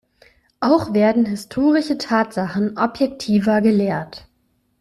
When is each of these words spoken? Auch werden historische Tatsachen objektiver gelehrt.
Auch 0.61 0.95
werden 0.95 1.27
historische 1.27 1.99
Tatsachen 1.99 2.75
objektiver 2.75 3.61
gelehrt. 3.61 4.27